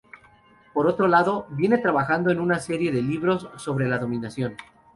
Por 0.73 0.87
otro 0.87 1.07
lado, 1.07 1.45
viene 1.51 1.77
trabajando 1.77 2.31
en 2.31 2.39
una 2.39 2.57
serie 2.57 2.91
de 2.91 3.03
libros 3.03 3.51
"Sobre 3.57 3.87
la 3.87 3.99
dominación". 3.99 4.57